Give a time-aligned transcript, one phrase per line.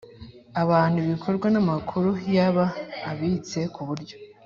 [0.61, 2.65] Abantu ibikorwa n amakuru yaba
[3.11, 4.15] abitse ku buryo